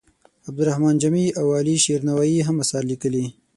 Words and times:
عبدالرحمان 0.49 0.95
جامي 1.01 1.25
او 1.39 1.45
علي 1.59 1.75
شیر 1.83 1.99
نوایې 2.09 2.41
هم 2.47 2.55
اثار 2.63 2.83
لیکلي. 2.91 3.25